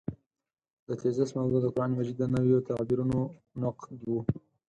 [0.87, 3.19] د تېزس موضوع د قران مجید د نویو تعبیرونو
[3.61, 4.11] نقد و.